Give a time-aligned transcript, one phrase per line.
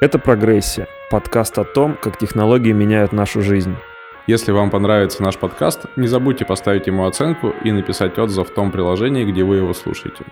[0.00, 3.76] Это «Прогрессия»— подкаст о том, как технологии меняют нашу жизнь.
[4.26, 8.72] Если вам понравится наш подкаст, не забудьте поставить ему оценку и написать отзыв в том
[8.72, 10.24] приложении, где вы его слушаете.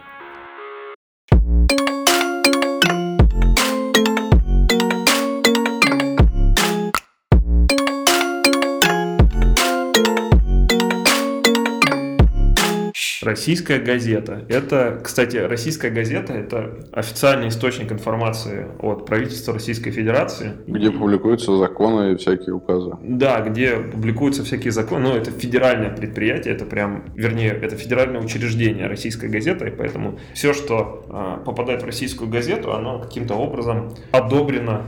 [13.28, 14.42] Российская газета.
[14.48, 20.52] Это, кстати, российская газета– это официальный источник информации от правительства Российской Федерации.
[20.66, 22.92] Где публикуются законы и всякие указы.
[23.02, 25.08] Да, где публикуются всякие законы.
[25.08, 30.54] Ну, это федеральное предприятие, это прям, вернее, это федеральное учреждение российской газеты, и поэтому все,
[30.54, 34.86] что э, попадает в российскую газету, оно каким-то образом одобрено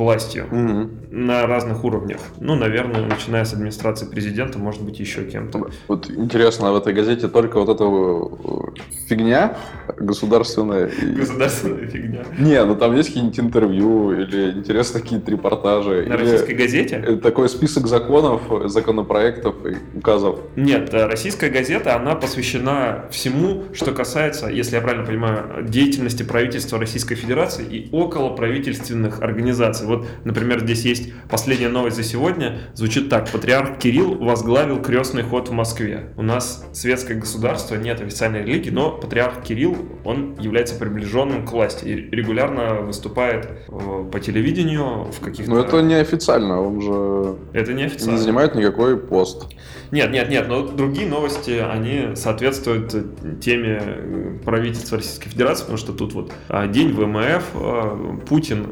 [0.00, 0.90] властью угу.
[1.10, 2.20] на разных уровнях.
[2.40, 5.70] Ну, наверное, начиная с администрации президента, может быть, еще кем-то.
[5.88, 9.56] Вот интересно, в этой газете только вот эта э, фигня
[9.98, 10.90] государственная.
[11.16, 12.24] Государственная фигня.
[12.38, 16.06] Не, ну там есть какие-нибудь интервью или интересные какие-то репортажи.
[16.08, 17.20] На российской газете?
[17.22, 20.38] Такой список законов, законопроектов и указов.
[20.56, 26.78] Нет, э, российская газета, она посвящена всему, что касается, если я правильно понимаю, деятельности правительства
[26.78, 29.86] Российской Федерации и около правительственных организаций.
[29.90, 32.60] Вот, например, здесь есть последняя новость за сегодня.
[32.74, 33.28] Звучит так.
[33.30, 36.12] Патриарх Кирилл возглавил крестный ход в Москве.
[36.16, 41.86] У нас светское государство, нет официальной религии, но патриарх Кирилл, он является приближенным к власти
[41.86, 45.50] и регулярно выступает э, по телевидению в каких-то...
[45.50, 47.36] Но это не официально, он же...
[47.52, 48.12] Это не официально.
[48.12, 49.48] Не занимает никакой пост.
[49.92, 55.92] Нет, нет, нет, но другие новости, они соответствуют теме э, правительства Российской Федерации, потому что
[55.92, 58.66] тут вот а, День ВМФ, э, Путин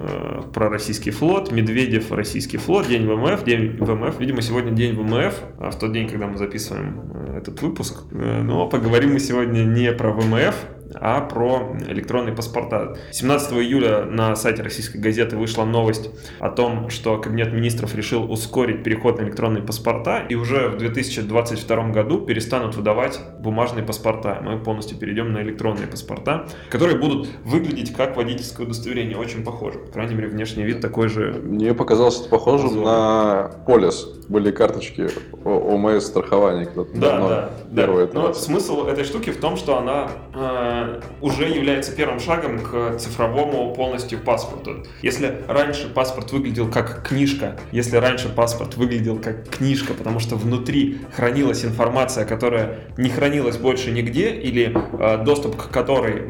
[0.53, 4.21] про российский флот, Медведев российский флот, день ВМФ, день ВМФ.
[4.21, 8.05] Видимо, сегодня день ВМФ, а в тот день, когда мы записываем э, этот выпуск.
[8.13, 10.55] Э, но поговорим мы сегодня не про ВМФ,
[10.95, 12.97] а про электронные паспорта.
[13.11, 18.83] 17 июля на сайте российской газеты вышла новость о том, что Кабинет министров решил ускорить
[18.83, 24.41] переход на электронные паспорта, и уже в 2022 году перестанут выдавать бумажные паспорта.
[24.43, 29.17] Мы полностью перейдем на электронные паспорта, которые будут выглядеть как водительское удостоверение.
[29.17, 29.79] Очень похоже.
[29.79, 31.41] По крайней мере, внешний вид такой же.
[31.43, 32.85] Мне показалось это похожим Позор.
[32.85, 34.07] на полис.
[34.29, 35.09] Были карточки
[35.45, 36.69] ОМС страхования.
[36.95, 38.09] Да, да, да.
[38.13, 40.78] Но смысл этой штуки в том, что она э,
[41.21, 44.87] уже является первым шагом к цифровому полностью паспорту.
[45.03, 50.99] Если раньше паспорт выглядел как книжка, если раньше паспорт выглядел как книжка, потому что внутри
[51.15, 56.23] хранилась информация, которая не хранилась больше нигде, или э, доступ к которой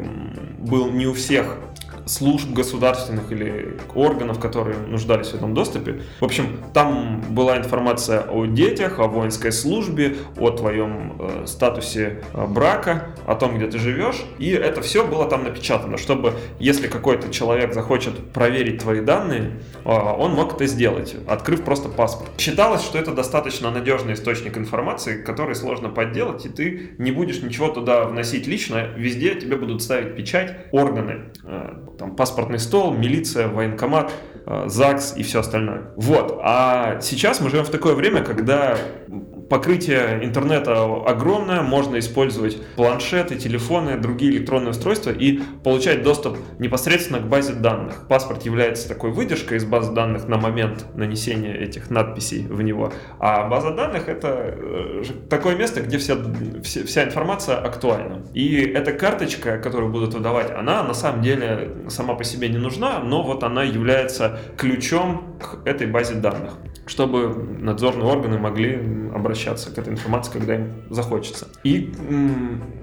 [0.57, 1.57] был не у всех
[2.09, 6.01] служб государственных или органов, которые нуждались в этом доступе.
[6.19, 12.45] В общем, там была информация о детях, о воинской службе, о твоем э, статусе э,
[12.47, 14.23] брака, о том, где ты живешь.
[14.39, 19.89] И это все было там напечатано, чтобы если какой-то человек захочет проверить твои данные, э,
[19.89, 22.31] он мог это сделать, открыв просто паспорт.
[22.39, 27.67] Считалось, что это достаточно надежный источник информации, который сложно подделать, и ты не будешь ничего
[27.67, 28.87] туда вносить лично.
[28.97, 34.11] Везде тебе будут ставить печать органы э, там паспортный стол, милиция, военкомат,
[34.45, 35.91] э, ЗАГС и все остальное.
[35.97, 36.39] Вот.
[36.41, 38.77] А сейчас мы живем в такое время, когда
[39.49, 47.27] покрытие интернета огромное, можно использовать планшеты, телефоны, другие электронные устройства и получать доступ непосредственно к
[47.27, 48.07] базе данных.
[48.07, 53.47] Паспорт является такой выдержкой из базы данных на момент нанесения этих надписей в него, а
[53.47, 56.15] база данных это э, такое место, где вся,
[56.63, 58.21] вся, вся информация актуальна.
[58.33, 62.99] И эта карточка, которую будут выдавать, она на самом деле сама по себе не нужна,
[62.99, 66.53] но вот она является ключом к этой базе данных
[66.89, 67.29] чтобы
[67.59, 68.79] надзорные органы могли
[69.13, 71.47] обращаться к этой информации, когда им захочется.
[71.63, 71.91] И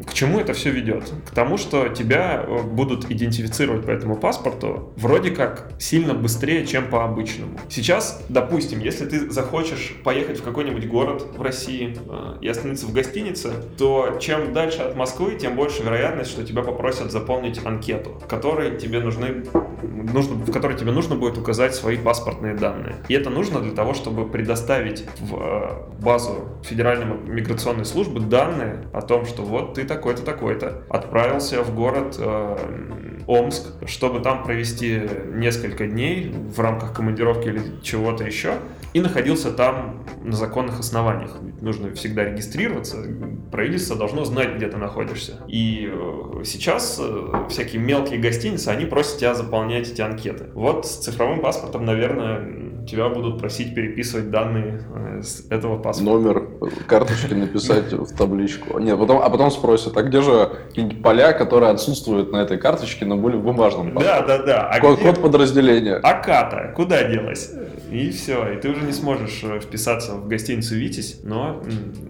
[0.07, 1.13] к чему это все ведет?
[1.29, 6.89] К тому, что тебя э, будут идентифицировать по этому паспорту вроде как сильно быстрее, чем
[6.89, 7.59] по обычному.
[7.69, 12.93] Сейчас, допустим, если ты захочешь поехать в какой-нибудь город в России э, и остановиться в
[12.93, 18.27] гостинице, то чем дальше от Москвы, тем больше вероятность, что тебя попросят заполнить анкету, в
[18.27, 19.45] которой тебе нужны,
[19.83, 22.97] нужно, в которой тебе нужно будет указать свои паспортные данные.
[23.09, 29.03] И это нужно для того, чтобы предоставить в э, базу Федеральной миграционной службы данные о
[29.03, 32.57] том, что вот ты такой-то, такой-то отправился в город э,
[33.27, 35.01] Омск, чтобы там провести
[35.35, 38.55] несколько дней в рамках командировки или чего-то еще,
[38.93, 41.37] и находился там на законных основаниях.
[41.61, 42.97] нужно всегда регистрироваться,
[43.51, 45.41] правительство должно знать, где ты находишься.
[45.49, 50.47] И э, сейчас э, всякие мелкие гостиницы, они просят тебя заполнять эти анкеты.
[50.55, 52.36] Вот с цифровым паспортом, наверное,
[52.87, 56.11] тебя будут просить переписывать данные э, с этого паспорта.
[56.11, 56.49] Номер
[56.87, 58.79] карточки написать в табличку.
[58.79, 60.51] Нет, потом, а потом спросят, а где же
[61.03, 64.27] поля, которые отсутствуют на этой карточке, но были в бумажном паспорте?
[64.27, 64.69] Да, да, да.
[64.71, 65.09] А код, где...
[65.09, 65.97] код подразделения.
[66.03, 67.53] А ката, куда делась?
[67.91, 71.63] И все, и ты уже не сможешь э, вписаться в гостиницу «Витязь», но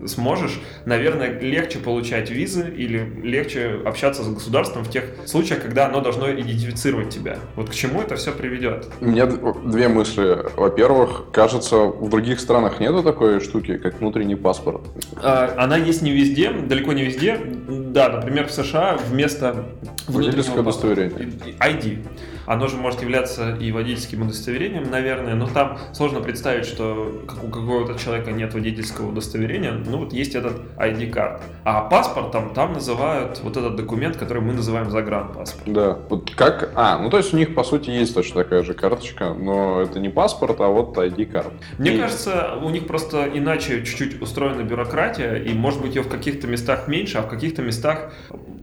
[0.07, 6.01] сможешь, наверное, легче получать визы или легче общаться с государством в тех случаях, когда оно
[6.01, 7.39] должно идентифицировать тебя.
[7.57, 8.87] Вот к чему это все приведет?
[9.01, 10.39] У меня две мысли.
[10.67, 14.81] Во-первых, кажется, в других странах нету такой штуки, как внутренний паспорт.
[15.23, 17.39] А, она есть не везде, далеко не везде.
[17.69, 19.65] Да, например, в США вместо
[20.09, 21.31] Водительское удостоверение.
[21.61, 22.05] ID.
[22.47, 27.49] Оно же может являться и водительским удостоверением, наверное, но там сложно представить, что как у
[27.49, 31.43] какого-то человека нет водительского удостоверения, ну вот есть этот ID-карт.
[31.65, 35.73] А паспортом там называют вот этот документ, который мы называем загранпаспорт.
[35.73, 36.73] Да, вот как...
[36.75, 39.99] А, ну то есть у них по сути есть точно такая же карточка, но это
[39.99, 41.53] не паспорт, а вот ID-карт.
[41.79, 41.99] Мне и...
[41.99, 46.89] кажется, у них просто иначе чуть-чуть устроена бюрократия, и может быть ее в каких-то местах
[46.89, 48.13] меньше, а в каких-то местах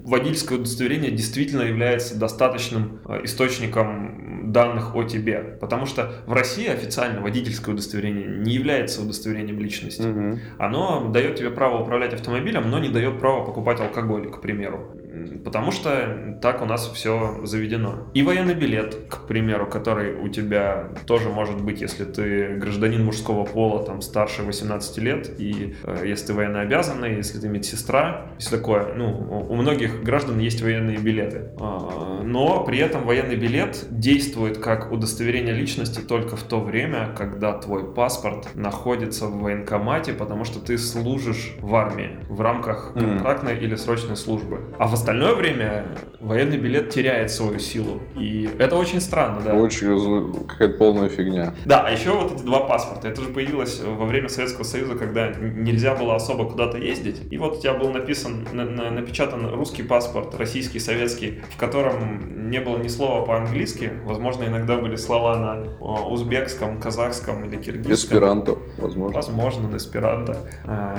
[0.03, 5.57] водительское удостоверение действительно является достаточным э, источником данных о тебе.
[5.59, 10.07] Потому что в России официально водительское удостоверение не является удостоверением личности.
[10.07, 10.39] Угу.
[10.59, 14.95] Оно дает тебе право управлять автомобилем, но не дает права покупать алкоголь, к примеру
[15.44, 18.07] потому что так у нас все заведено.
[18.13, 23.45] И военный билет, к примеру, который у тебя тоже может быть, если ты гражданин мужского
[23.45, 28.94] пола, там, старше 18 лет, и э, если ты военнообязанный, если ты медсестра, все такое.
[28.95, 31.51] Ну, у многих граждан есть военные билеты.
[31.60, 37.54] А, но при этом военный билет действует как удостоверение личности только в то время, когда
[37.54, 43.60] твой паспорт находится в военкомате, потому что ты служишь в армии в рамках контрактной mm.
[43.60, 44.62] или срочной службы.
[44.80, 45.85] А в остальное время
[46.21, 48.01] военный билет теряет свою силу.
[48.17, 49.53] И это очень странно, да.
[49.53, 51.53] Очень какая-то полная фигня.
[51.65, 53.09] Да, а еще вот эти два паспорта.
[53.09, 57.21] Это же появилось во время Советского Союза, когда нельзя было особо куда-то ездить.
[57.29, 62.43] И вот у тебя был написан, на, на, напечатан русский паспорт, российский, советский, в котором
[62.53, 63.91] не было ни слова по-английски.
[64.05, 67.94] Возможно, иногда были слова на узбекском, казахском или киргизском.
[67.94, 69.15] Эсперанто, возможно.
[69.15, 70.38] Возможно, на эсперанто.
[70.65, 70.95] А,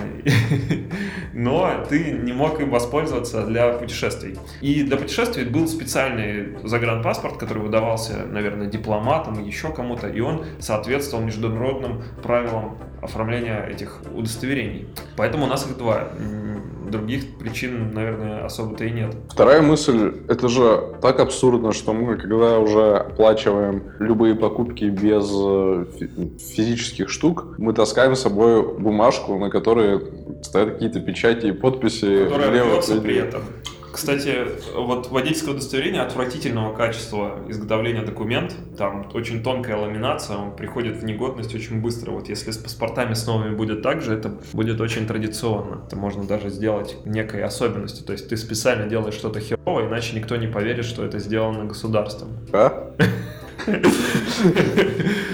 [1.33, 4.37] но ты не мог им воспользоваться для путешествий.
[4.61, 10.45] И для путешествий был специальный загранпаспорт, который выдавался, наверное, дипломатам и еще кому-то, и он
[10.59, 14.89] соответствовал международным правилам оформления этих удостоверений.
[15.17, 16.09] Поэтому у нас их два.
[16.95, 19.15] Других причин, наверное, особо-то и нет.
[19.29, 25.87] Вторая мысль, это же так абсурдно, что мы, когда уже оплачиваем любые покупки без э,
[26.55, 30.01] физических штук, мы таскаем с собой бумажку, на которой
[30.43, 32.25] стоят какие-то печати и подписи.
[32.25, 33.43] Которая при этом.
[33.95, 41.05] Кстати, вот водительское удостоверение отвратительного качества изготовления документ, там очень тонкая ламинация, он приходит в
[41.05, 42.11] негодность очень быстро.
[42.11, 45.85] Вот если с паспортами с новыми будет так же, это будет очень традиционно.
[45.87, 48.05] Это можно даже сделать некой особенностью.
[48.05, 52.31] То есть ты специально делаешь что-то херово, иначе никто не поверит, что это сделано государством.
[52.53, 52.97] А?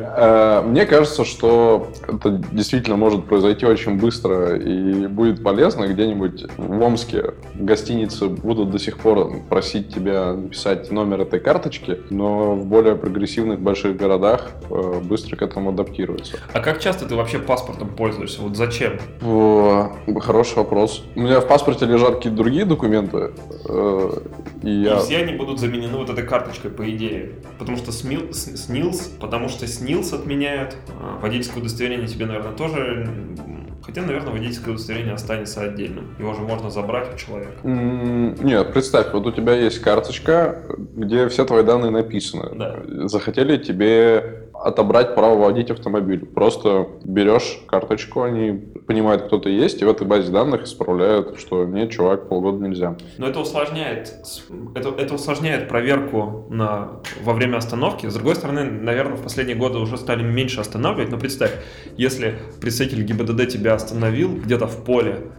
[0.00, 6.82] Э, мне кажется, что это действительно может произойти очень быстро и будет полезно где-нибудь в
[6.82, 7.34] Омске.
[7.54, 13.60] Гостиницы будут до сих пор просить тебя написать номер этой карточки, но в более прогрессивных
[13.60, 16.38] больших городах э, быстро к этому адаптируются.
[16.52, 18.42] А как часто ты вообще паспортом пользуешься?
[18.42, 18.98] Вот зачем?
[20.20, 21.04] Хороший вопрос.
[21.14, 23.32] У меня в паспорте лежат какие-то другие документы.
[23.68, 24.10] Э,
[24.62, 24.98] и, и я...
[24.98, 27.32] все они будут заменены вот этой карточкой, по идее.
[27.58, 30.76] Потому что СНИЛС, потому что СНИЛС отменяют.
[31.00, 33.08] А, водительское удостоверение тебе, наверное, тоже...
[33.82, 36.16] Хотя, наверное, водительское удостоверение останется отдельным.
[36.18, 37.56] Его же можно забрать у человека.
[37.62, 40.62] Нет, представь, вот у тебя есть карточка,
[40.96, 42.50] где все твои данные написаны.
[42.56, 42.80] Да.
[43.06, 46.24] Захотели тебе отобрать право водить автомобиль.
[46.26, 48.52] Просто берешь карточку, они
[48.86, 52.96] понимают, кто ты есть, и в этой базе данных исправляют, что нет, чувак, полгода нельзя.
[53.18, 54.14] Но это усложняет,
[54.74, 58.06] это, это усложняет проверку на, во время остановки.
[58.06, 61.52] С другой стороны, наверное, в последние годы уже стали меньше останавливать, но представь,
[61.96, 65.30] если представитель ГИБДД тебя остановил где-то в поле,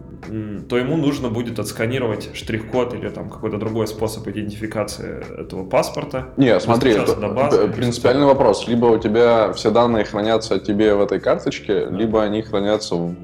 [0.68, 6.28] то ему нужно будет отсканировать штрих-код или там какой-то другой способ идентификации этого паспорта.
[6.36, 8.66] Не, смотри, это базы, принципиальный вопрос.
[8.66, 9.07] Либо у тебя
[9.54, 13.14] все данные хранятся о тебе в этой карточке, либо они хранятся в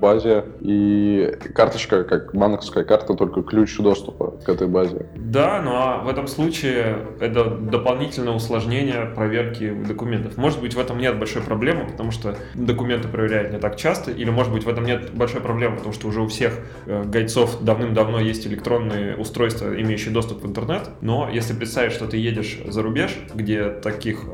[0.00, 5.06] базе, и карточка, как банковская карта, только ключ доступа к этой базе.
[5.16, 10.36] Да, ну а в этом случае это дополнительное усложнение проверки документов.
[10.36, 14.30] Может быть, в этом нет большой проблемы, потому что документы проверяют не так часто, или
[14.30, 18.20] может быть, в этом нет большой проблемы, потому что уже у всех э, гайцов давным-давно
[18.20, 23.16] есть электронные устройства, имеющие доступ в интернет, но если представить, что ты едешь за рубеж,
[23.34, 24.24] где таких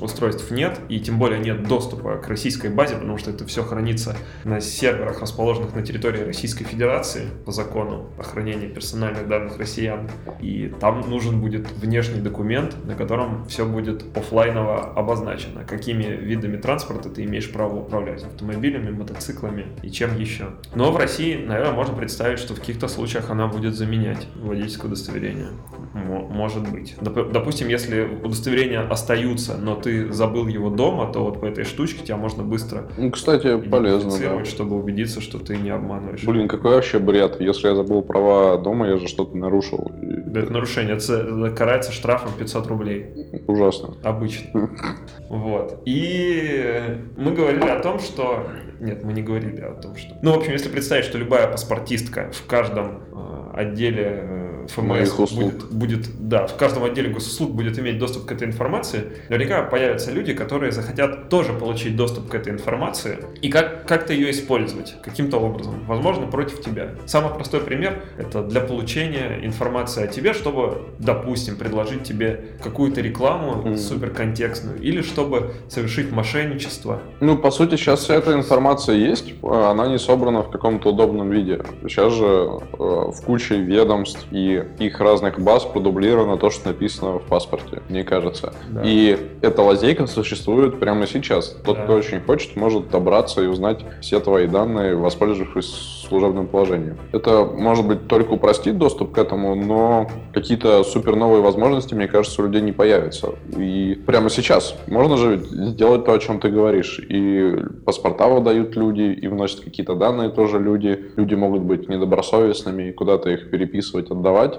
[0.00, 4.16] устройств нет, и тем более нет доступа к российской базе, потому что это все хранится
[4.44, 10.10] на серверах, расположенных на территории Российской Федерации по закону о хранении персональных данных россиян.
[10.40, 17.08] И там нужен будет внешний документ, на котором все будет офлайново обозначено, какими видами транспорта
[17.08, 20.50] ты имеешь право управлять, автомобилями, мотоциклами и чем еще.
[20.74, 25.48] Но в России, наверное, можно представить, что в каких-то случаях она будет заменять водительское удостоверение.
[25.94, 26.96] Может быть.
[27.00, 32.16] Допустим, если удостоверения остаются, но ты забыл его дома, то вот по этой штучке тебя
[32.16, 34.44] можно быстро ну, кстати, полезно, да.
[34.44, 36.24] чтобы убедиться, что ты не обманываешь.
[36.24, 37.40] Блин, какой вообще бред.
[37.40, 39.90] Если я забыл права дома, я же что-то нарушил.
[40.00, 40.96] Да, это нарушение.
[40.96, 43.42] Это карается штрафом 500 рублей.
[43.46, 43.96] Ужасно.
[44.02, 44.70] Обычно.
[45.28, 45.82] Вот.
[45.84, 48.48] И мы говорили о том, что...
[48.80, 50.16] Нет, мы не говорили о том, что...
[50.22, 55.64] Ну, в общем, если представить, что любая паспортистка в каждом э, отделе э, ФМС будет,
[55.70, 60.32] будет, да, в каждом отделе госуслуг будет иметь доступ к этой информации, наверняка появятся люди,
[60.32, 65.84] которые захотят тоже получить доступ к этой информации и как, как-то ее использовать каким-то образом,
[65.86, 66.90] возможно, против тебя.
[67.06, 73.62] Самый простой пример— это для получения информации о тебе, чтобы, допустим, предложить тебе какую-то рекламу
[73.62, 73.76] mm-hmm.
[73.76, 77.00] суперконтекстную или чтобы совершить мошенничество.
[77.20, 81.62] Ну, по сути, сейчас вся эта информация есть, она не собрана в каком-то удобном виде.
[81.82, 87.22] Сейчас же э, в куче ведомств и их разных баз продублировано то, что написано в
[87.22, 88.52] паспорте, мне кажется.
[88.68, 88.82] Да.
[88.84, 91.56] И эта лазейка существует прямо сейчас.
[91.64, 91.84] Тот, да.
[91.84, 96.98] кто очень хочет, может добраться и узнать все твои данные, воспользовавшись служебным положением.
[97.12, 102.42] Это, может быть, только упростит доступ к этому, но какие-то супер новые возможности, мне кажется,
[102.42, 103.34] у людей не появятся.
[103.56, 106.98] И прямо сейчас можно же сделать то, о чем ты говоришь.
[106.98, 107.54] И
[107.86, 111.12] паспорта выдают люди, и вносят какие-то данные тоже люди.
[111.16, 114.49] Люди могут быть недобросовестными и куда-то их переписывать, отдавать.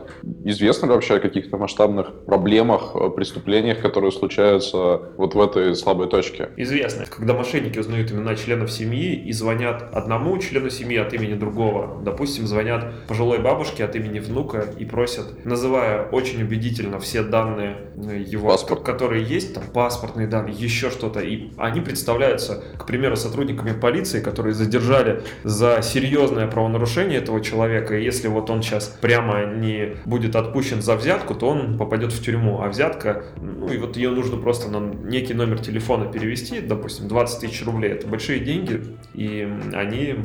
[0.46, 6.50] Известно ли вообще о каких-то масштабных проблемах, преступлениях, которые случаются вот в этой слабой точке?
[6.58, 7.06] Известно.
[7.06, 12.02] Когда мошенники узнают имена членов семьи и звонят одному члену семьи от имени другого.
[12.04, 18.24] Допустим, звонят пожилой бабушке от имени внука и просят, называя очень убедительно все данные э,
[18.26, 18.84] его, Паспорт.
[18.84, 24.54] которые есть, там паспортные данные, еще что-то, и они представляются, к примеру, сотрудниками полиции, которые
[24.54, 29.71] задержали за серьезное правонарушение этого человека, и если вот он сейчас прямо не
[30.06, 34.10] будет отпущен за взятку, то он попадет в тюрьму, а взятка, ну и вот ее
[34.10, 38.82] нужно просто на некий номер телефона перевести, допустим, 20 тысяч рублей, это большие деньги,
[39.14, 40.16] и они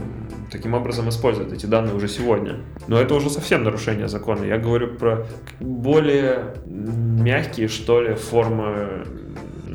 [0.50, 2.60] таким образом использовать эти данные уже сегодня.
[2.88, 4.44] Но это уже совсем нарушение закона.
[4.44, 5.26] Я говорю про
[5.60, 9.04] более мягкие, что ли, формы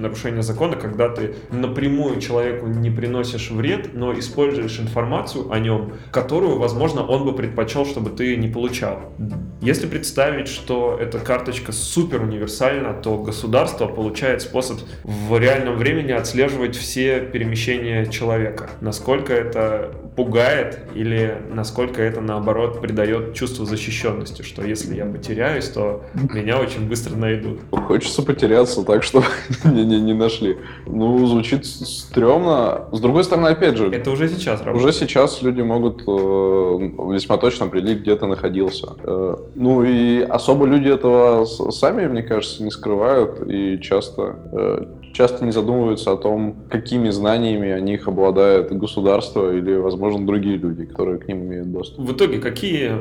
[0.02, 6.60] нарушение закона, когда ты напрямую человеку не приносишь вред, но используешь информацию о нем, которую,
[6.60, 9.14] возможно, он бы предпочел, чтобы ты не получал.
[9.62, 16.76] Если представить, что эта карточка супер универсальна, то государство получает способ в реальном времени отслеживать
[16.76, 18.70] все перемещения человека.
[18.82, 26.06] Насколько это пугает или насколько это, наоборот, придает чувство защищенности, что если я потеряюсь, то
[26.14, 27.62] меня очень быстро найдут.
[27.72, 29.26] Хочется потеряться так, чтобы
[29.92, 30.58] не, не нашли.
[30.88, 32.88] Ну, звучит стрёмно.
[32.92, 33.90] С другой стороны, опять же...
[33.90, 34.90] Это уже сейчас работает.
[34.90, 38.96] Уже сейчас люди могут э, весьма точно определить, где ты находился.
[39.04, 45.46] Э, ну и особо люди этого сами, мне кажется, не скрывают и часто э, часто
[45.46, 51.20] не задумываются о том, какими знаниями о них обладает государство или, возможно, другие люди, которые
[51.20, 52.06] к ним имеют доступ.
[52.08, 52.92] В итоге, какие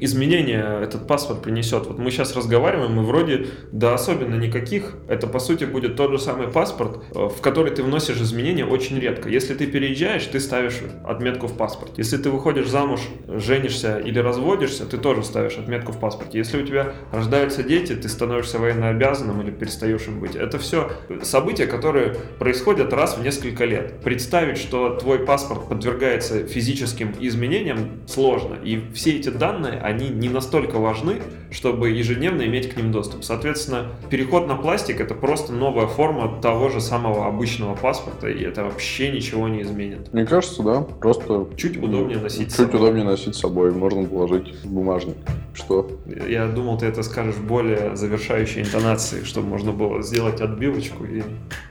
[0.00, 1.86] изменения этот паспорт принесет?
[1.86, 4.96] Вот мы сейчас разговариваем, и вроде, да особенно никаких.
[5.08, 8.98] Это, по сути, будет тот же самый паспорт, э, в который ты вносишь изменения очень
[8.98, 9.28] редко.
[9.28, 11.92] Если ты переезжаешь, ты ставишь отметку в паспорт.
[11.96, 16.38] Если ты выходишь замуж, женишься или разводишься, ты тоже ставишь отметку в паспорте.
[16.38, 20.36] Если у тебя рождаются дети, ты становишься военнообязанным или перестаешь им быть.
[20.36, 20.90] Это все
[21.22, 24.00] события, события, которые происходят раз в несколько лет.
[24.02, 28.56] Представить, что твой паспорт подвергается физическим изменениям, сложно.
[28.64, 31.16] И все эти данные, они не настолько важны,
[31.50, 33.24] чтобы ежедневно иметь к ним доступ.
[33.24, 38.64] Соответственно, переход на пластик— это просто новая форма того же самого обычного паспорта, и это
[38.64, 40.12] вообще ничего не изменит.
[40.12, 40.80] Мне кажется, да.
[40.82, 41.48] Просто...
[41.56, 42.76] Чуть удобнее носить Чуть собой.
[42.76, 43.72] удобнее носить с собой.
[43.72, 45.16] Можно положить в бумажник.
[45.54, 45.90] Что?
[46.28, 51.22] Я думал, ты это скажешь более завершающей интонацией, чтобы можно было сделать отбивочку и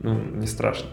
[0.01, 0.89] ну, не страшно.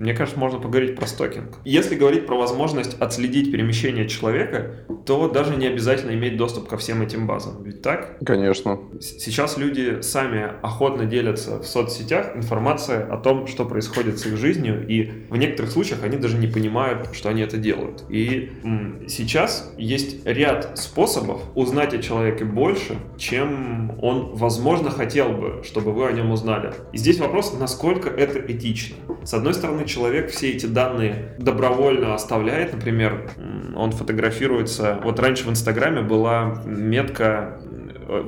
[0.00, 1.58] Мне кажется, можно поговорить про стокинг.
[1.64, 7.02] Если говорить про возможность отследить перемещение человека, то даже не обязательно иметь доступ ко всем
[7.02, 7.62] этим базам.
[7.62, 8.16] Ведь так?
[8.24, 8.78] Конечно.
[9.00, 14.86] Сейчас люди сами охотно делятся в соцсетях информацией о том, что происходит с их жизнью,
[14.88, 18.04] и в некоторых случаях они даже не понимают, что они это делают.
[18.08, 18.50] И
[19.06, 26.06] сейчас есть ряд способов узнать о человеке больше, чем он, возможно, хотел бы, чтобы вы
[26.06, 26.72] о нем узнали.
[26.92, 28.96] И здесь вопрос, насколько это этично.
[29.24, 33.30] С одной стороны, человек все эти данные добровольно оставляет, например,
[33.76, 35.00] он фотографируется.
[35.02, 37.60] Вот раньше в Инстаграме была метка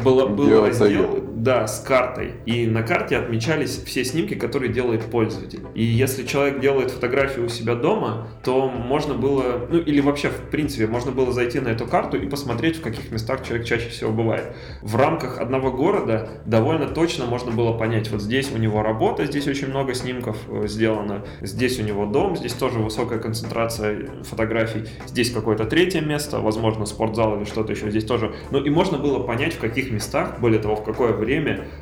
[0.02, 2.32] было, был раздел да, с картой.
[2.46, 5.60] И на карте отмечались все снимки, которые делает пользователь.
[5.74, 10.50] И если человек делает фотографию у себя дома, то можно было, ну или вообще в
[10.50, 14.12] принципе, можно было зайти на эту карту и посмотреть, в каких местах человек чаще всего
[14.12, 14.54] бывает.
[14.80, 19.46] В рамках одного города довольно точно можно было понять, вот здесь у него работа, здесь
[19.46, 25.30] очень много снимков э, сделано, здесь у него дом, здесь тоже высокая концентрация фотографий, здесь
[25.30, 28.32] какое-то третье место, возможно, спортзал или что-то еще, здесь тоже.
[28.50, 31.31] Ну и можно было понять, в каких каких местах, более того, в какое время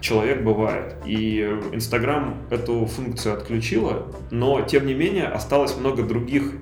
[0.00, 0.96] человек бывает.
[1.04, 1.40] И
[1.72, 6.54] Инстаграм эту функцию отключила, но тем не менее осталось много других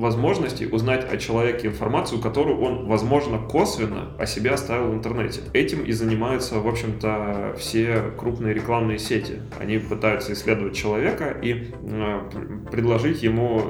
[0.00, 5.42] возможности узнать о человеке информацию, которую он, возможно, косвенно о себе оставил в интернете.
[5.52, 9.40] Этим и занимаются, в общем-то, все крупные рекламные сети.
[9.60, 12.30] Они пытаются исследовать человека и э,
[12.72, 13.62] предложить ему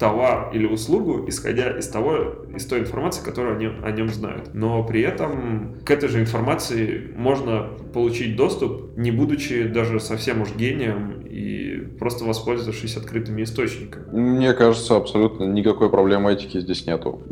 [0.00, 4.54] товар или услугу, исходя из того, из той информации, которую они о нем знают.
[4.54, 10.54] Но при этом к этой же информации можно получить доступ, не будучи даже совсем уж
[10.56, 14.04] гением и просто воспользовавшись открытыми источниками.
[14.10, 17.22] Мне кажется, абсолютно никакой проблемы этики здесь нету.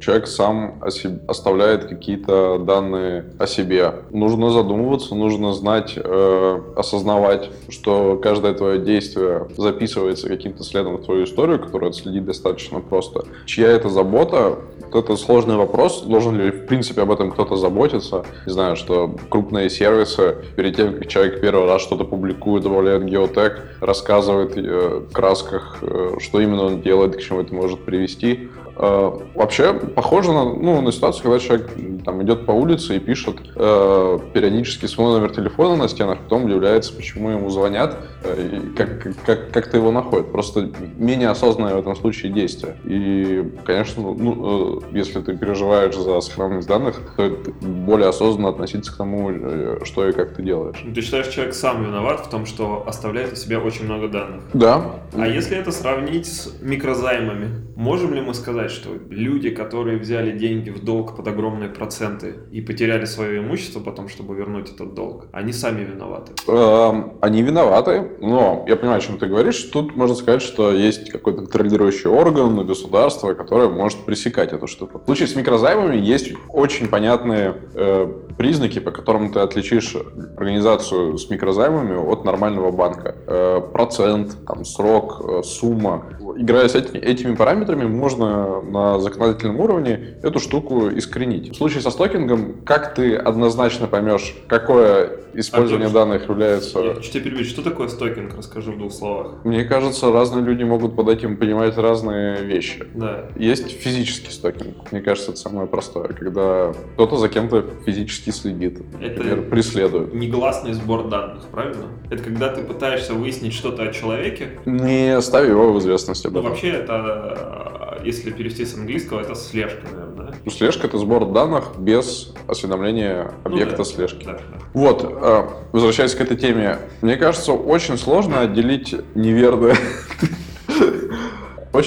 [0.00, 3.94] Человек сам себе, оставляет какие-то данные о себе.
[4.10, 11.24] Нужно задумываться, нужно знать, э, осознавать, что каждое твое действие записывается каким-то следом в твою
[11.24, 13.24] историю, которую отследить достаточно просто.
[13.46, 14.58] Чья это забота,
[14.92, 16.02] это сложный вопрос.
[16.02, 18.24] Должен ли, в принципе, об этом кто-то заботиться?
[18.46, 23.62] Не знаю, что крупные сервисы, перед тем, как человек первый раз что-то публикует, добавляет геотег,
[23.80, 28.48] рассказывает э, в красках, э, что именно он делает, к чему это может привести.
[28.78, 31.70] Э, вообще похоже на, ну, на ситуацию, когда человек
[32.04, 36.92] там, идет по улице и пишет э, периодически свой номер телефона на стенах, потом удивляется,
[36.92, 40.30] почему ему звонят э, и как, как, как ты его находит.
[40.30, 42.76] Просто менее осознанное в этом случае действие.
[42.84, 47.30] И, конечно, ну, э, если ты переживаешь за сохранность данных, то
[47.60, 50.76] более осознанно относиться к тому, э, что и как ты делаешь.
[50.94, 54.42] Ты считаешь, человек сам виноват в том, что оставляет о себе очень много данных?
[54.52, 55.00] Да.
[55.14, 60.36] А если это сравнить с микрозаймами, можем ли мы сказать, сказать, что люди, которые взяли
[60.36, 65.26] деньги в долг под огромные проценты и потеряли свое имущество потом, чтобы вернуть этот долг,
[65.32, 66.32] они сами виноваты?
[66.48, 69.62] Эм, они виноваты, но я понимаю, о чем ты говоришь.
[69.72, 75.00] Тут можно сказать, что есть какой-то контролирующий орган, государство, которое может пресекать эту штуку.
[75.00, 79.96] В случае с микрозаймами есть очень понятные э, признаки, по которым ты отличишь
[80.36, 83.14] организацию с микрозаймами от нормального банка.
[83.26, 86.04] Э, процент, там, срок, э, сумма.
[86.36, 91.52] Играя с эти, этими параметрами, можно на законодательном уровне эту штуку искоренить.
[91.52, 96.78] В случае со стокингом, как ты однозначно поймешь, какое использование а, данных является...
[96.80, 97.48] Я хочу тебя перебить.
[97.48, 98.36] Что такое стокинг?
[98.36, 99.44] Расскажи в двух словах.
[99.44, 102.84] Мне кажется, разные люди могут под этим понимать разные вещи.
[102.94, 103.26] Да.
[103.36, 104.90] Есть физический стокинг.
[104.92, 110.14] Мне кажется, это самое простое, когда кто-то за кем-то физически следит, это например, преследует.
[110.14, 111.86] негласный сбор данных, правильно?
[112.10, 114.50] Это когда ты пытаешься выяснить что-то о человеке.
[114.64, 116.44] Не ставь его в известность об ну, этом.
[116.44, 120.34] Ну, вообще, это, если перевести с английского, это слежка, наверное, да?
[120.44, 123.84] Ну, слежка— это сбор данных без осведомления объекта ну, да.
[123.84, 124.24] слежки.
[124.24, 124.40] Да, да.
[124.74, 129.76] Вот, э, возвращаясь к этой теме, мне кажется, очень сложно отделить неверное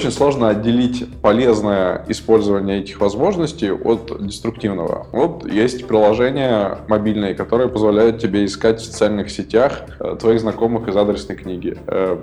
[0.00, 5.08] очень сложно отделить полезное использование этих возможностей от деструктивного.
[5.12, 10.96] Вот есть приложения мобильные, которые позволяют тебе искать в социальных сетях э, твоих знакомых из
[10.96, 12.16] адресной книги, э,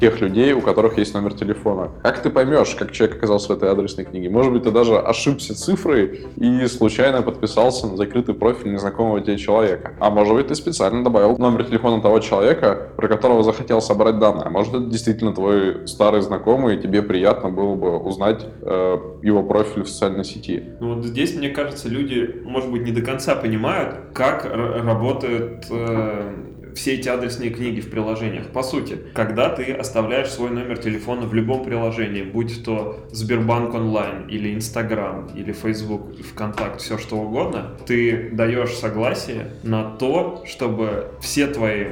[0.00, 1.90] тех людей, у которых есть номер телефона.
[2.02, 4.28] Как ты поймешь, как человек оказался в этой адресной книге?
[4.28, 9.92] Может быть, ты даже ошибся цифрой и случайно подписался на закрытый профиль незнакомого тебе человека.
[10.00, 14.46] А может быть, ты специально добавил номер телефона того человека, про которого захотел собрать данные.
[14.46, 18.98] А может, это действительно твой старый знакомый знакомый, и тебе приятно было бы узнать э,
[19.22, 20.62] его профиль в социальной сети.
[20.80, 26.46] Ну, вот здесь, мне кажется, люди, может быть, не до конца понимают, как работают э,
[26.74, 28.48] все эти адресные книги в приложениях.
[28.48, 34.28] По сути, когда ты оставляешь свой номер телефона в любом приложении, будь то Сбербанк онлайн
[34.28, 41.46] или Инстаграм или Facebook, ВКонтакт, все что угодно, ты даешь согласие на то, чтобы все
[41.46, 41.86] твои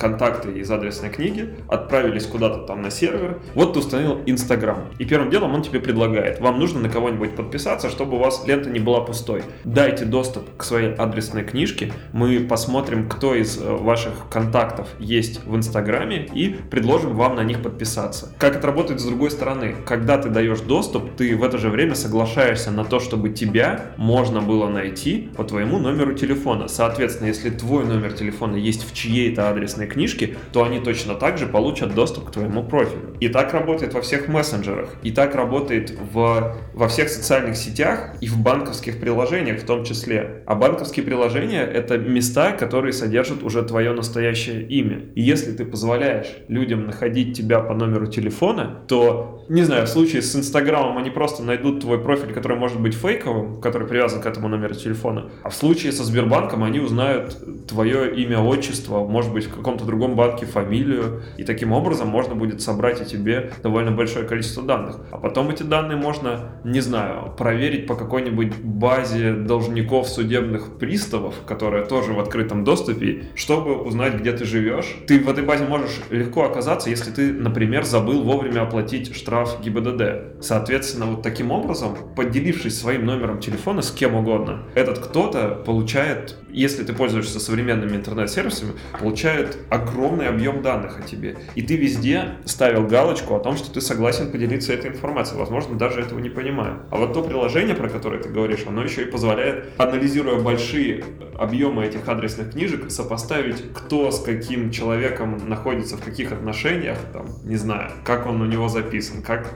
[0.00, 3.38] контакты из адресной книги, отправились куда-то там на сервер.
[3.54, 4.86] Вот ты установил Инстаграм.
[4.98, 8.70] И первым делом он тебе предлагает, вам нужно на кого-нибудь подписаться, чтобы у вас лента
[8.70, 9.42] не была пустой.
[9.64, 15.54] Дайте доступ к своей адресной книжке, мы посмотрим, кто из э, ваших контактов есть в
[15.54, 18.34] Инстаграме и предложим вам на них подписаться.
[18.38, 19.76] Как это работает с другой стороны?
[19.84, 24.40] Когда ты даешь доступ, ты в это же время соглашаешься на то, чтобы тебя можно
[24.40, 26.68] было найти по твоему номеру телефона.
[26.68, 31.46] Соответственно, если твой номер телефона есть в чьей-то адресной книжке, то они точно так же
[31.46, 33.16] получат доступ к твоему профилю.
[33.20, 38.28] И так работает во всех мессенджерах, и так работает в, во всех социальных сетях и
[38.28, 40.42] в банковских приложениях в том числе.
[40.46, 45.02] А банковские приложения— это места, которые содержат уже твое настоящее имя.
[45.14, 50.22] И если ты позволяешь людям находить тебя по номеру телефона, то, не знаю, в случае
[50.22, 54.48] с Инстаграмом они просто найдут твой профиль, который может быть фейковым, который привязан к этому
[54.48, 55.30] номеру телефона.
[55.42, 60.16] А в случае со Сбербанком они узнают твое имя, отчество, может быть, в каком-то другом
[60.16, 61.22] банке фамилию.
[61.36, 64.96] И таким образом можно будет собрать о тебе довольно большое количество данных.
[65.10, 71.84] А потом эти данные можно, не знаю, проверить по какой-нибудь базе должников судебных приставов, которая
[71.84, 74.96] тоже в открытом доступе, чтобы узнать, где ты живешь.
[75.06, 80.42] Ты в этой базе можешь легко оказаться, если ты, например, забыл вовремя оплатить штраф ГИБДД.
[80.42, 86.84] Соответственно, вот таким образом, поделившись своим номером телефона с кем угодно, этот кто-то получает, если
[86.84, 91.36] ты пользуешься современными интернет-сервисами, получает огромный объем данных о тебе.
[91.54, 95.38] И ты везде ставил галочку о том, что ты согласен поделиться этой информацией.
[95.38, 96.80] Возможно, даже этого не понимаю.
[96.90, 101.04] А вот то приложение, про которое ты говоришь, оно еще и позволяет, анализируя большие
[101.38, 107.56] объемы этих адресных книжек, сопоставить, кто с каким человеком находится в каких отношениях, там, не
[107.56, 109.54] знаю, как он у него записан, как...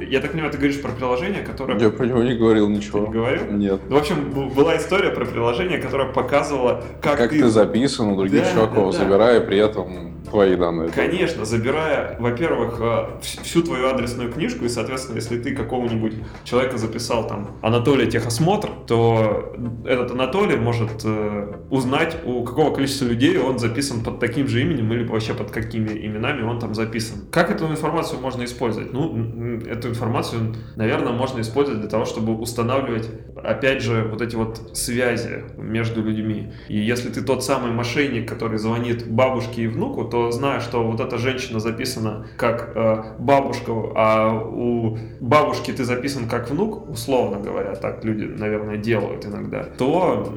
[0.00, 1.78] Я так понимаю, ты говоришь про приложение, которое...
[1.78, 3.00] Я про него не говорил ничего.
[3.00, 3.52] Ты не говорил?
[3.52, 3.80] Нет.
[3.88, 7.40] В общем, была история про приложение, которое показывало, как, как ты...
[7.40, 9.04] ты записан у других да, чуваков, да, да.
[9.04, 10.90] забирая при этом твои данные.
[10.90, 17.26] Конечно, забирая, во-первых, э, всю твою адресную книжку, и, соответственно, если ты какого-нибудь человека записал
[17.26, 24.02] там Анатолий Техосмотр, то этот Анатолий может э, узнать, у какого количества людей он записан
[24.02, 27.26] под таким же именем или вообще под какими именами он там записан.
[27.30, 28.92] Как эту информацию можно использовать?
[28.92, 34.70] Ну, эту информацию, наверное, можно использовать для того, чтобы устанавливать, опять же, вот эти вот
[34.74, 36.52] связи между людьми.
[36.68, 41.00] И если ты тот самый мошенник, который звонит бабушке и внуку, то зная, что вот
[41.00, 47.74] эта женщина записана как э, бабушка, а у бабушки ты записан как внук, условно говоря,
[47.74, 50.32] так люди, наверное, делают иногда, то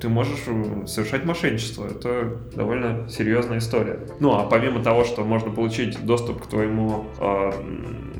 [0.00, 0.40] ты можешь
[0.86, 1.86] совершать мошенничество.
[1.86, 4.00] Это довольно серьезная история.
[4.18, 7.52] Ну, а помимо того, что можно получить доступ к твоему э,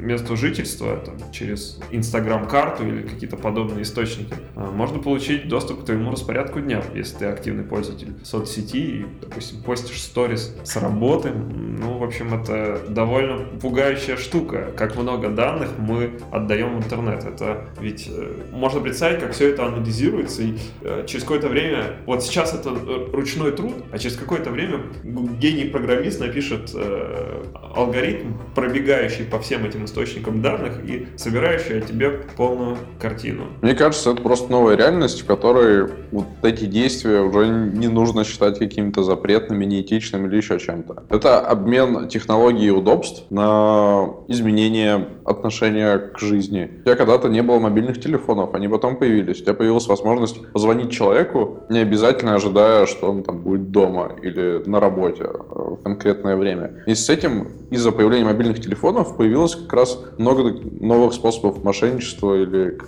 [0.00, 6.10] месту жительства там, через Инстаграм-карту или какие-то подобные источники, э, можно получить доступ к твоему
[6.10, 11.30] распорядку дня, если ты активный пользователь соцсети и, допустим, постишь сторис с работы.
[11.30, 14.72] Ну, в общем, это довольно пугающая штука.
[14.76, 17.24] Как много данных мы отдаем в интернет.
[17.24, 22.22] Это ведь э, можно представить, как все это анализируется, и э, через какое-то время, вот
[22.22, 22.70] сейчас это
[23.12, 30.42] ручной труд, а через какое-то время гений-программист напишет э, алгоритм, пробегающий по всем этим источникам
[30.42, 33.44] данных и собирающий о тебе полную картину.
[33.62, 38.58] Мне кажется, это просто новая реальность, в которой вот эти действия уже не нужно считать
[38.58, 45.98] какими-то запретными, неэтичными или еще чем-то чем Это обмен технологий и удобств на изменение отношения
[45.98, 46.70] к жизни.
[46.80, 49.40] У тебя когда-то не было мобильных телефонов, они потом появились.
[49.40, 54.62] У тебя появилась возможность позвонить человеку, не обязательно ожидая, что он там будет дома или
[54.66, 56.82] на работе в конкретное время.
[56.86, 59.79] И с этим, из-за появления мобильных телефонов, появилось как раз
[60.18, 62.78] много новых способов мошенничества или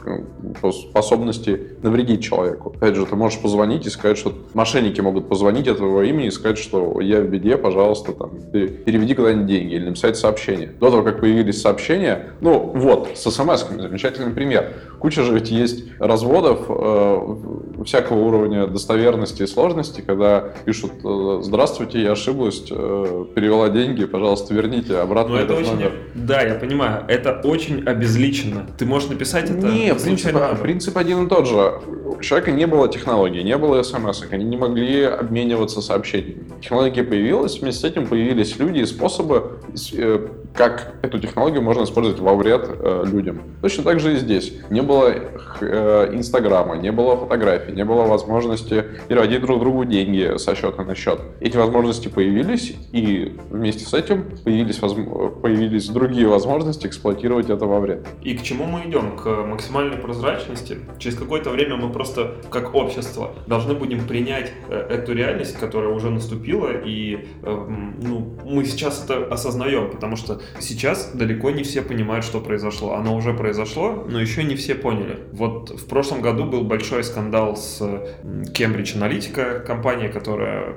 [0.91, 2.73] способности навредить человеку.
[2.77, 6.31] Опять же, ты можешь позвонить и сказать, что мошенники могут позвонить от твоего имени и
[6.31, 10.73] сказать, что я в беде, пожалуйста, там, переведи куда-нибудь деньги или написать сообщение.
[10.81, 14.73] До того, как появились сообщения, ну вот, с смс замечательный пример.
[15.03, 17.37] Куча же ведь есть разводов э,
[17.85, 24.55] всякого уровня достоверности и сложности, когда пишут э, «Здравствуйте, я ошиблась, э, перевела деньги, пожалуйста,
[24.55, 25.93] верните обратно Но это очень, номер».
[26.15, 28.69] Да, я понимаю, это очень обезличенно.
[28.79, 29.67] Ты можешь написать это?
[29.67, 31.81] Не, принцип, принцип один и тот же.
[32.07, 36.45] У человека не было технологий, не было смс они не могли обмениваться сообщениями.
[36.61, 39.59] Технология появилась, вместе с этим появились люди и способы
[39.95, 43.43] э, как эту технологию можно использовать во вред э, людям.
[43.63, 44.53] Точно так же и здесь.
[44.71, 45.15] Не было
[45.61, 50.95] э, Инстаграма, не было фотографий, не было возможности переводить друг другу деньги со счета на
[50.95, 51.21] счет.
[51.41, 58.07] Эти возможности появились, и вместе с этим появились, появились другие возможности эксплуатировать это во вред.
[58.23, 59.17] И к чему мы идем?
[59.17, 60.79] К максимальной прозрачности.
[60.99, 66.11] Через какое-то время мы просто, как общество, должны будем принять э, эту реальность, которая уже
[66.11, 72.41] наступила, и ну, мы сейчас это осознаем, потому что сейчас далеко не все понимают, что
[72.41, 72.95] произошло.
[72.95, 75.19] Оно уже произошло, но еще не все поняли.
[75.33, 77.81] Вот в прошлом году был большой скандал с
[78.23, 80.75] Cambridge Analytica, компания, которая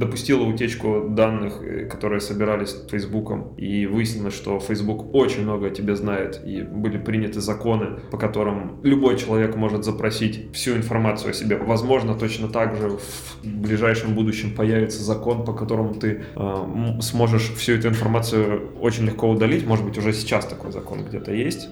[0.00, 5.94] допустила утечку данных, э, которые собирались Фейсбуком, и выяснилось, что Facebook очень много о тебе
[5.94, 11.56] знает, и были приняты законы, по которым любой человек может запросить всю информацию о себе.
[11.58, 17.74] Возможно, точно так же в ближайшем будущем появится закон, по которому ты э, сможешь всю
[17.74, 19.66] эту информацию очень легко удалить.
[19.66, 21.68] Может быть, уже сейчас такой закон где-то есть.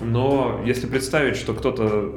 [0.00, 2.10] Но если представить, что кто-то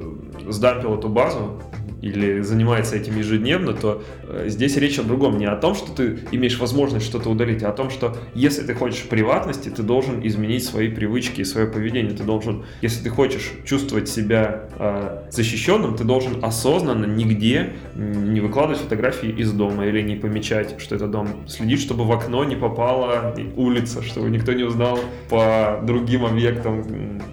[0.48, 1.60] сдампил эту базу,
[2.04, 5.38] или занимается этим ежедневно, то э, здесь речь о другом.
[5.38, 8.74] Не о том, что ты имеешь возможность что-то удалить, а о том, что если ты
[8.74, 12.12] хочешь приватности, ты должен изменить свои привычки и свое поведение.
[12.12, 18.82] Ты должен, если ты хочешь чувствовать себя э, защищенным, ты должен осознанно нигде не выкладывать
[18.82, 21.30] фотографии из дома или не помечать, что это дом.
[21.48, 26.84] Следить, чтобы в окно не попала улица, чтобы никто не узнал по другим объектам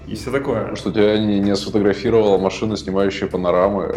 [0.07, 0.77] и все такое.
[0.77, 3.95] Что тебя не, не сфотографировала машина, снимающая панорамы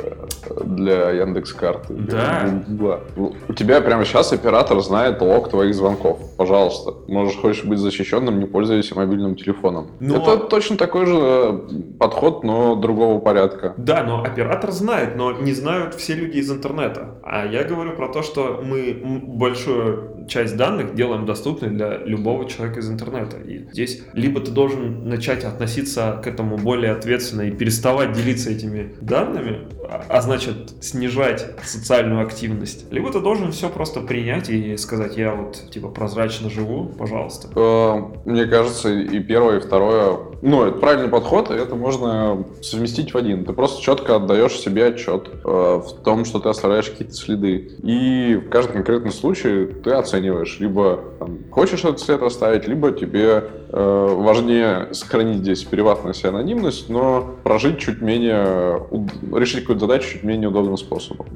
[0.64, 1.94] для Яндекс карты.
[1.94, 2.64] Да.
[2.68, 3.00] да.
[3.48, 6.20] У тебя прямо сейчас оператор знает лог твоих звонков.
[6.38, 6.94] Пожалуйста.
[7.08, 9.88] Можешь, хочешь быть защищенным, не пользуясь мобильным телефоном.
[10.00, 10.18] Но...
[10.18, 11.60] Это точно такой же э,
[12.00, 13.74] подход, но другого порядка.
[13.78, 17.20] Да, но оператор знает, но не знают все люди из интернета.
[17.24, 22.80] А я говорю про то, что мы большую часть данных делаем доступной для любого человека
[22.80, 23.38] из интернета.
[23.38, 28.94] И здесь либо ты должен начать относиться к этому более ответственно и переставать делиться этими
[29.02, 32.92] данными, а, а значит значит снижать социальную активность.
[32.92, 37.50] Либо ты должен все просто принять и сказать, я вот типа прозрачно живу, пожалуйста.
[37.56, 43.14] Э, мне кажется, и первое, и второе, ну, это правильный подход, и это можно совместить
[43.14, 43.46] в один.
[43.46, 47.72] Ты просто четко отдаешь себе отчет э, в том, что ты оставляешь какие-то следы.
[47.82, 53.44] И в каждом конкретном случае ты оцениваешь, либо там, хочешь этот след оставить, либо тебе
[53.70, 58.86] э, важнее сохранить здесь приватность и анонимность, но прожить чуть менее,
[59.34, 61.28] решить какую-то задачу чуть менее удобным способом.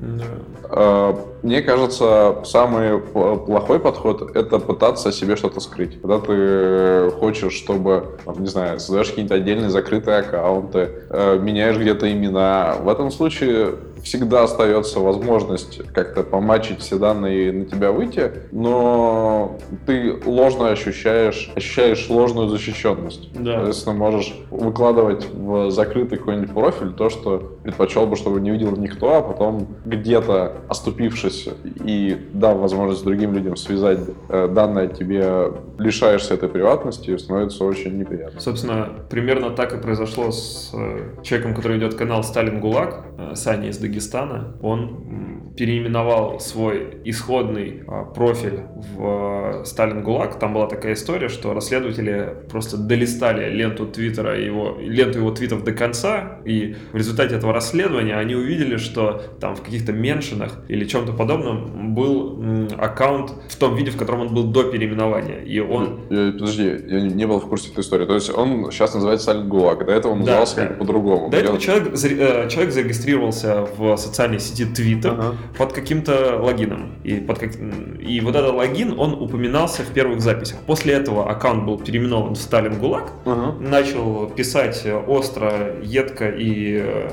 [0.69, 1.15] Да.
[1.43, 6.01] Мне кажется, самый плохой подход— это пытаться себе что-то скрыть.
[6.01, 12.75] Когда ты хочешь, чтобы, не знаю, создаешь какие-то отдельные закрытые аккаунты, э, меняешь где-то имена,
[12.81, 13.75] в этом случае
[14.07, 21.51] всегда остается возможность как-то помачить все данные и на тебя выйти, но ты ложно ощущаешь,
[21.55, 23.33] ощущаешь ложную защищенность.
[23.33, 23.55] Да.
[23.55, 29.15] Соответственно, можешь выкладывать в закрытый какой-нибудь профиль то, что предпочел бы, чтобы не видел никто,
[29.15, 31.49] а потом где-то оступившись
[31.83, 37.97] и дав возможность другим людям связать э, данные тебе, лишаешься этой приватности и становится очень
[37.97, 38.39] неприятно.
[38.39, 43.69] Собственно, примерно так и произошло с э, человеком, который ведет канал Сталин ГУЛАГ, э, Саня
[43.69, 44.55] из Дагестана.
[44.61, 47.83] Он переименовал свой исходный
[48.13, 48.61] профиль
[48.95, 50.37] в Сталин ГУЛАГ.
[50.39, 55.71] Там была такая история, что расследователи просто долистали ленту Твиттера, его, ленту его твитов до
[55.71, 61.13] конца, и в результате этого расследования они увидели, что там в каких-то меншинах или чем-то
[61.13, 62.39] подобном был
[62.77, 65.39] аккаунт в том виде, в котором он был до переименования.
[65.39, 66.01] И он...
[66.11, 68.05] Я, подожди, я не, не был в курсе этой истории.
[68.05, 70.75] То есть он сейчас называется Салют Гулаг, до этого он да, назывался да.
[70.75, 71.29] по-другому.
[71.29, 75.37] До этого человек, э, человек зарегистрировался в социальной сети Twitter ага.
[75.57, 76.95] под каким-то логином.
[77.03, 77.51] И, под как...
[77.55, 80.57] и вот этот логин, он упоминался в первых записях.
[80.65, 83.55] После этого аккаунт был переименован в Сталин ГУЛАГ, ага.
[83.59, 87.09] начал писать остро, едко и э,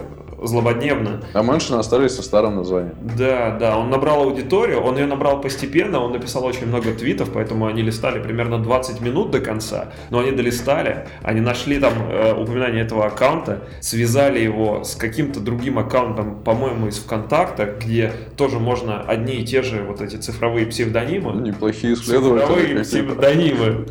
[0.46, 1.22] злободневно.
[1.32, 2.94] А меньшины остались со старым названием.
[3.00, 7.66] Да, да, он набрал аудиторию, он ее набрал постепенно, он написал очень много твитов, поэтому
[7.66, 12.82] они листали примерно 20 минут до конца, но они долистали, они нашли там э, упоминание
[12.82, 19.34] этого аккаунта, связали его с каким-то другим аккаунтом, по-моему, из ВКонтакта, где тоже можно одни
[19.36, 21.32] и те же вот эти цифровые псевдонимы.
[21.40, 22.40] Неплохие исследования.
[22.40, 23.86] Цифровые псевдонимы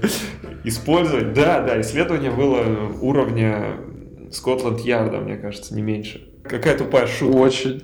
[0.64, 1.34] использовать.
[1.34, 2.64] Да, да, исследование было
[3.02, 3.78] уровня
[4.34, 6.28] Скотланд-Ярда, мне кажется, не меньше.
[6.44, 7.38] Какая тупая шутка.
[7.38, 7.84] Очень.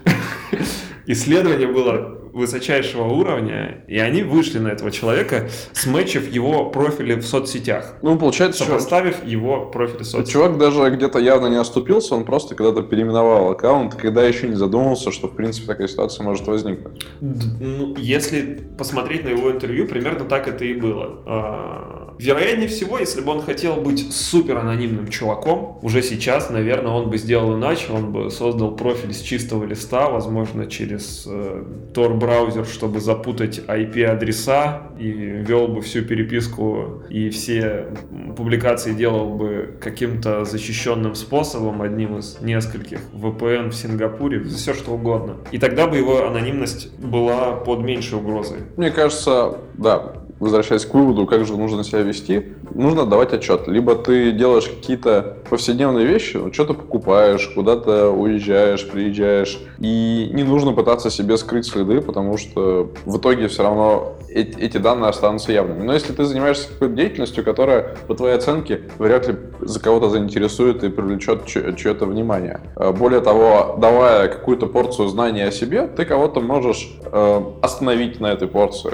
[1.06, 7.96] Исследование было высочайшего уровня, и они вышли на этого человека, смечив его профили в соцсетях.
[8.02, 10.34] Ну, получается, сопоставив чувак, его профили в соцсетях.
[10.34, 15.12] Чувак даже где-то явно не оступился, он просто когда-то переименовал аккаунт, когда еще не задумывался,
[15.12, 17.06] что, в принципе, такая ситуация может возникнуть.
[17.22, 21.99] Ну, если посмотреть на его интервью, примерно так это и было.
[22.20, 27.18] Вероятнее всего, если бы он хотел быть супер анонимным чуваком, уже сейчас, наверное, он бы
[27.18, 33.00] сделал иначе, он бы создал профиль с чистого листа, возможно, через э, Tor браузер, чтобы
[33.00, 37.94] запутать IP-адреса и вел бы всю переписку и все
[38.36, 45.38] публикации делал бы каким-то защищенным способом, одним из нескольких, VPN в Сингапуре, все что угодно.
[45.54, 48.58] И тогда бы его анонимность была под меньшей угрозой.
[48.76, 53.68] Мне кажется, да, возвращаясь к выводу, как же нужно себя вести, нужно давать отчет.
[53.68, 61.10] Либо ты делаешь какие-то повседневные вещи, что-то покупаешь, куда-то уезжаешь, приезжаешь, и не нужно пытаться
[61.10, 65.84] себе скрыть следы, потому что в итоге все равно эти, эти данные останутся явными.
[65.84, 70.84] Но если ты занимаешься какой-то деятельностью, которая, по твоей оценке, вряд ли за кого-то заинтересует
[70.84, 72.62] и привлечет чье-то внимание.
[72.76, 78.28] Э, более того, давая какую-то порцию знаний о себе, ты кого-то можешь э, остановить на
[78.28, 78.92] этой порции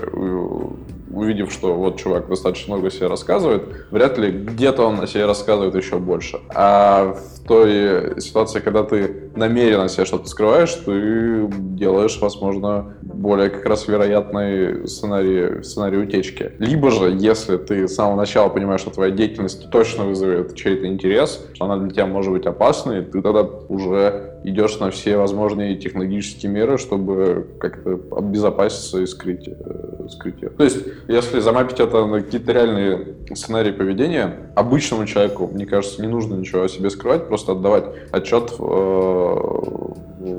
[1.15, 5.75] увидев, что вот чувак достаточно много себе рассказывает, вряд ли где-то он о себе рассказывает
[5.75, 6.39] еще больше.
[6.53, 13.65] А в той ситуации, когда ты намеренно себе что-то скрываешь, ты делаешь, возможно, более как
[13.65, 16.51] раз вероятный сценарий, сценарий утечки.
[16.59, 21.45] Либо же, если ты с самого начала понимаешь, что твоя деятельность точно вызовет чей-то интерес,
[21.53, 26.51] что она для тебя может быть опасной, ты тогда уже идешь на все возможные технологические
[26.51, 30.49] меры, чтобы как-то обезопаситься и скрыть, э, скрыть ее.
[30.49, 30.77] То есть,
[31.07, 36.63] если замапить это на какие-то реальные сценарии поведения, обычному человеку, мне кажется, не нужно ничего
[36.63, 39.35] о себе скрывать, просто отдавать отчет э,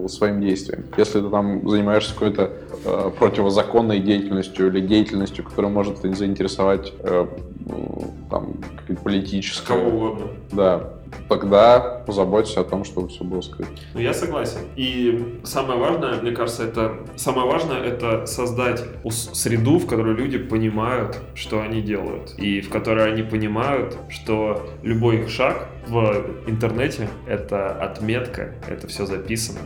[0.08, 0.84] своим действиям.
[0.96, 2.50] Если ты там занимаешься какой-то
[2.84, 7.26] э, противозаконной деятельностью или деятельностью, которая может заинтересовать э,
[8.30, 8.54] там,
[9.02, 9.78] политическую.
[9.80, 10.26] Кого угодно.
[10.52, 10.95] Да,
[11.28, 13.70] тогда позаботься о том, чтобы все было скрыто.
[13.94, 14.60] Ну, я согласен.
[14.76, 21.18] И самое важное, мне кажется, это самое важное это создать среду, в которой люди понимают,
[21.34, 27.72] что они делают, и в которой они понимают, что любой их шаг в интернете это
[27.72, 29.60] отметка, это все записано,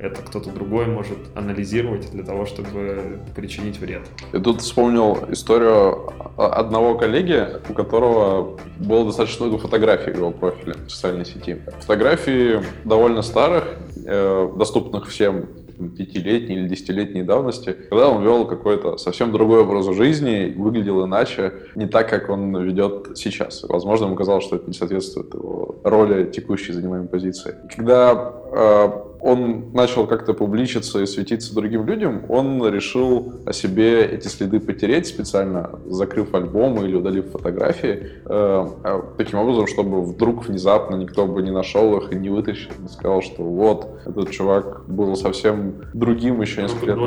[0.00, 4.02] это кто-то другой может анализировать для того, чтобы причинить вред.
[4.32, 10.74] Я тут вспомнил историю одного коллеги, у которого было достаточно много фотографий в его профиле
[10.86, 11.62] в социальной сети.
[11.80, 19.32] Фотографии довольно старых, э, доступных всем пятилетней или десятилетней давности, когда он вел какой-то совсем
[19.32, 23.64] другой образ жизни, выглядел иначе, не так, как он ведет сейчас.
[23.68, 27.54] Возможно, ему казалось, что это не соответствует его роли текущей занимаемой позиции.
[27.74, 34.28] Когда э, он начал как-то публичиться и светиться другим людям, он решил о себе эти
[34.28, 40.96] следы потереть специально, закрыв альбомы или удалив фотографии, э, а таким образом, чтобы вдруг внезапно
[40.96, 45.14] никто бы не нашел их и не вытащил, не сказал, что вот, этот чувак был
[45.16, 46.98] совсем другим еще несколько лет.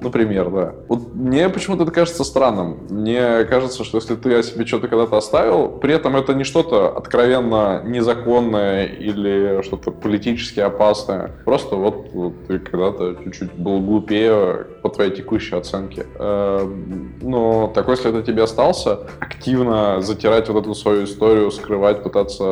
[0.00, 0.74] Например, да.
[0.88, 2.78] Вот мне почему-то это кажется странным.
[2.90, 6.96] Мне кажется, что если ты о себе что-то когда-то оставил, при этом это не что-то
[6.96, 14.88] откровенно незаконное или что-то политически опасное, Просто вот, вот ты когда-то чуть-чуть был глупее по
[14.88, 16.06] твоей текущей оценке.
[16.18, 19.08] Эм, но такой след о тебе остался.
[19.20, 22.44] Активно затирать вот эту свою историю, скрывать, пытаться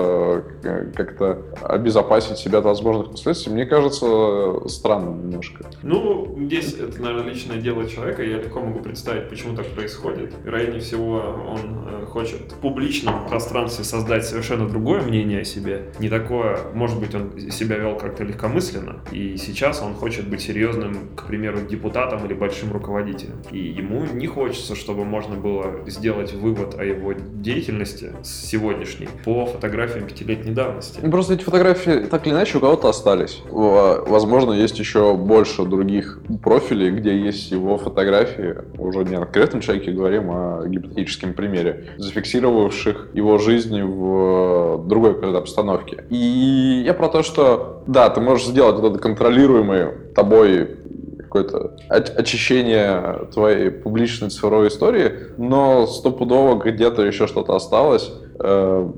[0.63, 5.65] э, как-то обезопасить себя от возможных последствий, мне кажется странным немножко.
[5.83, 8.23] Ну, здесь это, наверное, личное дело человека.
[8.23, 10.35] Я легко могу представить, почему так происходит.
[10.45, 15.91] Вероятнее всего, он э, хочет в публичном пространстве создать совершенно другое мнение о себе.
[15.99, 18.97] Не такое, может быть, он себя вел как-то легкомысленно, бессмысленно.
[19.13, 23.43] И сейчас он хочет быть серьезным, к примеру, депутатом или большим руководителем.
[23.51, 30.07] И ему не хочется, чтобы можно было сделать вывод о его деятельности сегодняшней по фотографиям
[30.07, 31.01] пятилетней давности.
[31.03, 33.43] Ну, просто эти фотографии так или иначе у кого-то остались.
[33.51, 39.93] Возможно, есть еще больше других профилей, где есть его фотографии, уже не о конкретном человеке
[39.93, 46.05] говорим, а о гипотетическом примере, зафиксировавших его жизнь в другой какой-то обстановке.
[46.11, 50.77] И я про то, что да, ты можешь сделать вот это контролируемое тобой
[51.23, 58.91] какое-то очищение твоей публичной цифровой истории, но стопудово где-то еще что-то осталось, э,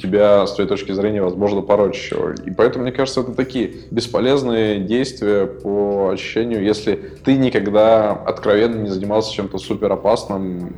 [0.00, 2.34] тебя, с твоей точки зрения, возможно, порочащего.
[2.44, 8.90] И поэтому, мне кажется, это такие бесполезные действия по ощущению, если ты никогда откровенно не
[8.90, 10.72] занимался чем-то супер опасным,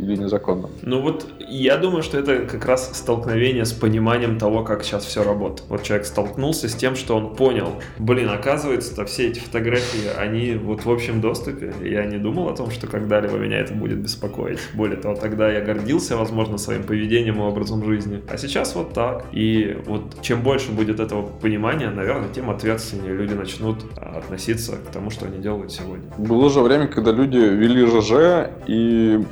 [0.00, 0.70] или незаконно.
[0.82, 5.22] Ну вот я думаю, что это как раз столкновение с пониманием того, как сейчас все
[5.22, 5.68] работает.
[5.68, 10.84] Вот человек столкнулся с тем, что он понял, блин, оказывается-то все эти фотографии, они вот
[10.84, 11.74] в общем доступе.
[11.82, 14.58] Я не думал о том, что когда-либо меня это будет беспокоить.
[14.74, 18.22] Более того, тогда я гордился, возможно, своим поведением и образом жизни.
[18.28, 19.26] А сейчас вот так.
[19.32, 25.10] И вот чем больше будет этого понимания, наверное, тем ответственнее люди начнут относиться к тому,
[25.10, 26.04] что они делают сегодня.
[26.16, 29.24] Было же время, когда люди вели ЖЖ, и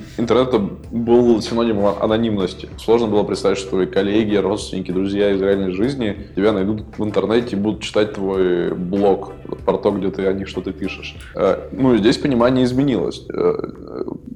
[0.59, 2.69] интернета был синонимом анонимности.
[2.79, 7.57] Сложно было представить, что твои коллеги, родственники, друзья из реальной жизни тебя найдут в интернете
[7.57, 9.33] и будут читать твой блог
[9.65, 11.17] про то, где ты о них что-то пишешь.
[11.35, 13.27] Э, ну, здесь понимание изменилось.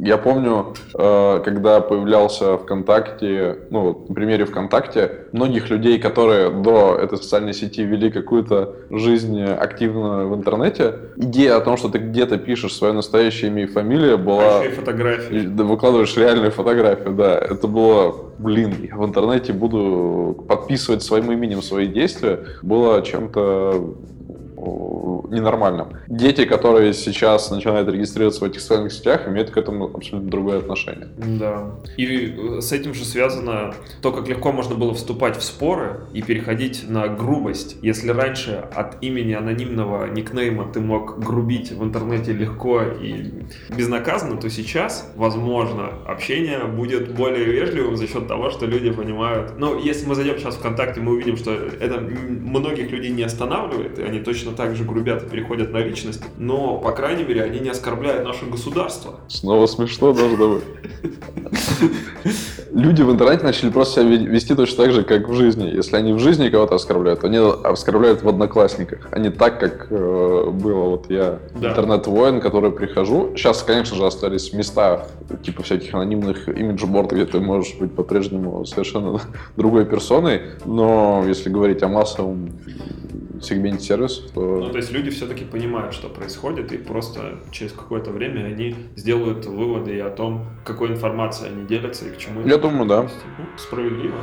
[0.04, 7.18] Я помню, э, когда появлялся ВКонтакте, ну, на примере ВКонтакте, многих людей, которые до этой
[7.18, 12.74] социальной сети вели какую-то жизнь активно в интернете, идея о том, что ты где-то пишешь
[12.74, 14.62] свое настоящее имя и фамилия, была...
[14.62, 15.46] Фотографии.
[15.46, 17.38] Выкладываешь реальную фотографию, да.
[17.38, 23.94] Это было, блин, я в интернете буду подписывать своим именем свои действия, было чем-то
[25.33, 25.88] ненормальным.
[26.08, 31.08] Дети, которые сейчас начинают регистрироваться в этих социальных сетях, имеют к этому абсолютно другое отношение.
[31.17, 31.73] Да.
[31.96, 36.23] И э, с этим же связано то, как легко можно было вступать в споры и
[36.23, 37.77] переходить на грубость.
[37.83, 43.44] Если раньше от имени анонимного никнейма ты мог грубить в интернете легко и
[43.77, 49.58] безнаказанно, то сейчас, возможно, общение будет более вежливым за счет того, что люди понимают.
[49.58, 53.98] Но если мы зайдем сейчас в ВКонтакте, мы увидим, что это многих людей не останавливает,
[53.98, 57.61] и они точно так же грубят и переходят на личность, но, по крайней мере, они
[57.61, 59.21] не оскорбляют наше государство.
[59.29, 60.65] Снова смешно должно быть.
[62.73, 65.69] Люди в интернете начали просто себя вести точно так же, как в жизни.
[65.69, 70.50] Если они в жизни кого-то оскорбляют, они оскорбляют в одноклассниках, а не так, как э,
[70.50, 70.88] было.
[70.88, 71.71] Вот я да.
[71.71, 73.33] интернет-воин, который прихожу.
[73.37, 75.07] Сейчас, конечно же, остались места,
[75.42, 79.21] типа всяких анонимных имидж-бордов, где ты можешь быть по-прежнему совершенно
[79.57, 80.40] другой персоной.
[80.65, 82.53] Но если говорить о массовом
[83.44, 84.40] сегменте сервисов, то...
[84.40, 89.46] Ну, то есть люди все-таки понимают, что происходит, и просто через какое-то время они сделают
[89.46, 92.46] выводы о том, какой информацией они делятся и к чему...
[92.46, 93.02] Я думаю, да.
[93.02, 94.14] Ну, справедливо.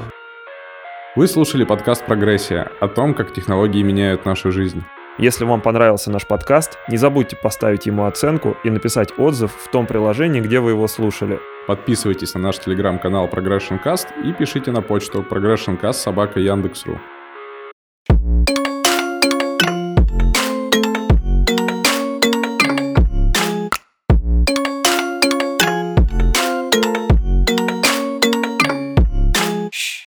[1.15, 4.83] Вы слушали подкаст «Прогрессия» о том, как технологии меняют нашу жизнь.
[5.17, 9.85] Если вам понравился наш подкаст, не забудьте поставить ему оценку и написать отзыв в том
[9.85, 11.39] приложении, где вы его слушали.
[11.67, 16.97] Подписывайтесь на наш телеграм-канал Progression Cast и пишите на почту progressioncast собака Яндекс.ру.